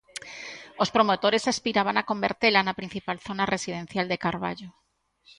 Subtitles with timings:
[0.83, 4.69] Os promotores aspiraban a convertela na principal zona residencial de Carballo.